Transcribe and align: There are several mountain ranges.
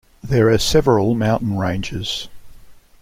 There 0.23 0.49
are 0.49 0.57
several 0.57 1.13
mountain 1.13 1.59
ranges. 1.59 2.27